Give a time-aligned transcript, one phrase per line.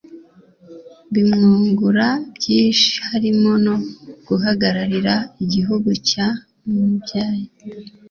[1.13, 3.75] bimwungura byinshi harimo no
[4.27, 7.45] guhagararira igihugu cyamubyaye